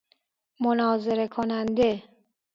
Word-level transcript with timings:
مناظره 0.59 1.27
کننده 1.27 2.03